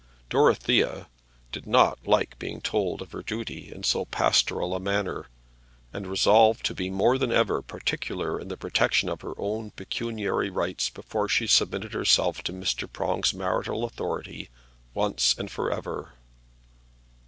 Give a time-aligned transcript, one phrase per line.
[0.31, 1.09] Dorothea
[1.51, 5.27] did not like being told of her duty in so pastoral a manner,
[5.93, 10.49] and resolved to be more than ever particular in the protection of her own pecuniary
[10.49, 12.91] rights before she submitted herself to Mr.
[12.91, 14.49] Prong's marital authority
[14.95, 16.13] once and for ever.